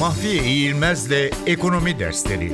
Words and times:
Mahfiye 0.00 0.44
İğilmez'le 0.44 1.30
Ekonomi 1.46 1.98
Dersleri 1.98 2.52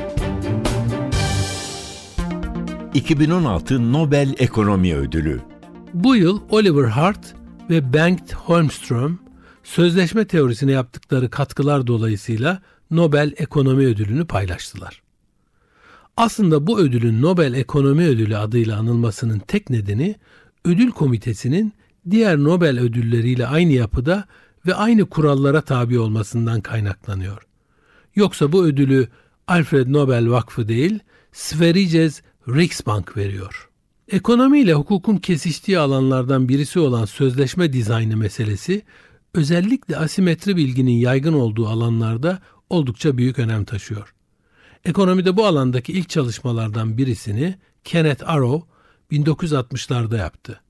2016 2.94 3.92
Nobel 3.92 4.34
Ekonomi 4.38 4.94
Ödülü 4.94 5.40
Bu 5.94 6.16
yıl 6.16 6.40
Oliver 6.50 6.84
Hart 6.84 7.34
ve 7.70 7.92
Bengt 7.92 8.34
Holmström 8.34 9.18
sözleşme 9.64 10.26
teorisine 10.26 10.72
yaptıkları 10.72 11.30
katkılar 11.30 11.86
dolayısıyla 11.86 12.62
Nobel 12.90 13.32
Ekonomi 13.36 13.86
Ödülünü 13.86 14.26
paylaştılar. 14.26 15.02
Aslında 16.16 16.66
bu 16.66 16.78
ödülün 16.78 17.22
Nobel 17.22 17.54
Ekonomi 17.54 18.04
Ödülü 18.06 18.36
adıyla 18.36 18.78
anılmasının 18.78 19.38
tek 19.38 19.70
nedeni 19.70 20.16
ödül 20.64 20.90
komitesinin 20.90 21.72
diğer 22.10 22.38
Nobel 22.38 22.80
ödülleriyle 22.80 23.46
aynı 23.46 23.72
yapıda 23.72 24.24
ve 24.66 24.74
aynı 24.74 25.06
kurallara 25.06 25.60
tabi 25.60 25.98
olmasından 25.98 26.60
kaynaklanıyor. 26.60 27.42
Yoksa 28.14 28.52
bu 28.52 28.64
ödülü 28.64 29.08
Alfred 29.46 29.86
Nobel 29.88 30.30
Vakfı 30.30 30.68
değil, 30.68 30.98
Sveriges 31.32 32.22
Riksbank 32.48 33.16
veriyor. 33.16 33.68
Ekonomi 34.08 34.60
ile 34.60 34.74
hukukun 34.74 35.16
kesiştiği 35.16 35.78
alanlardan 35.78 36.48
birisi 36.48 36.78
olan 36.80 37.04
sözleşme 37.04 37.72
dizaynı 37.72 38.16
meselesi, 38.16 38.82
özellikle 39.34 39.96
asimetri 39.96 40.56
bilginin 40.56 40.96
yaygın 40.96 41.32
olduğu 41.32 41.68
alanlarda 41.68 42.38
oldukça 42.70 43.18
büyük 43.18 43.38
önem 43.38 43.64
taşıyor. 43.64 44.14
Ekonomide 44.84 45.36
bu 45.36 45.46
alandaki 45.46 45.92
ilk 45.92 46.08
çalışmalardan 46.08 46.98
birisini 46.98 47.58
Kenneth 47.84 48.30
Arrow 48.30 48.66
1960'larda 49.12 50.18
yaptı. 50.18 50.60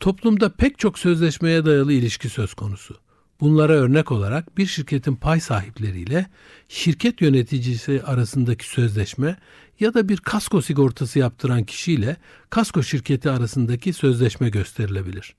Toplumda 0.00 0.52
pek 0.52 0.78
çok 0.78 0.98
sözleşmeye 0.98 1.64
dayalı 1.64 1.92
ilişki 1.92 2.28
söz 2.28 2.54
konusu. 2.54 2.96
Bunlara 3.40 3.72
örnek 3.72 4.12
olarak 4.12 4.58
bir 4.58 4.66
şirketin 4.66 5.16
pay 5.16 5.40
sahipleriyle 5.40 6.26
şirket 6.68 7.20
yöneticisi 7.20 8.02
arasındaki 8.02 8.68
sözleşme 8.68 9.36
ya 9.80 9.94
da 9.94 10.08
bir 10.08 10.16
kasko 10.16 10.62
sigortası 10.62 11.18
yaptıran 11.18 11.64
kişiyle 11.64 12.16
kasko 12.50 12.82
şirketi 12.82 13.30
arasındaki 13.30 13.92
sözleşme 13.92 14.48
gösterilebilir. 14.48 15.34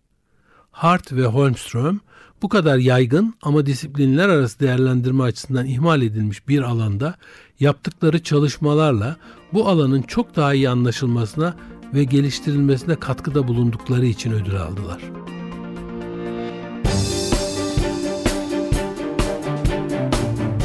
Hart 0.71 1.13
ve 1.13 1.25
Holmström 1.25 1.99
bu 2.41 2.49
kadar 2.49 2.77
yaygın 2.77 3.33
ama 3.41 3.65
disiplinler 3.65 4.29
arası 4.29 4.59
değerlendirme 4.59 5.23
açısından 5.23 5.65
ihmal 5.65 6.01
edilmiş 6.01 6.47
bir 6.47 6.61
alanda 6.61 7.15
yaptıkları 7.59 8.23
çalışmalarla 8.23 9.17
bu 9.53 9.67
alanın 9.67 10.01
çok 10.01 10.35
daha 10.35 10.53
iyi 10.53 10.69
anlaşılmasına 10.69 11.55
ve 11.93 12.03
geliştirilmesine 12.03 12.95
katkıda 12.95 13.47
bulundukları 13.47 14.05
için 14.05 14.31
ödül 14.31 14.61
aldılar. 14.61 15.01